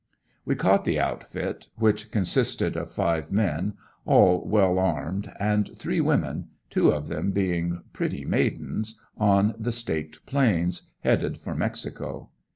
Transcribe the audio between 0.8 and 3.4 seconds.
the outfit, which consisted of five